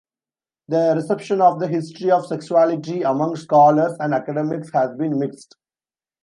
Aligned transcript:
The 0.67 0.93
reception 0.95 1.41
of 1.41 1.59
"The 1.59 1.67
History 1.67 2.09
of 2.09 2.25
Sexuality" 2.25 3.03
among 3.03 3.35
scholars 3.35 3.93
and 3.99 4.15
academics 4.15 4.71
has 4.73 4.95
been 4.97 5.19
mixed. 5.19 5.55